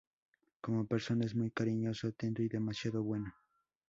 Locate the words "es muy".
1.25-1.51